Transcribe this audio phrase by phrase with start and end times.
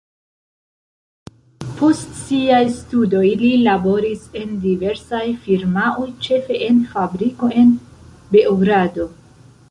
[1.79, 7.69] Post siaj studoj li laboris en diversaj firmaoj, ĉefe en fabriko en
[8.33, 9.07] Beogrado.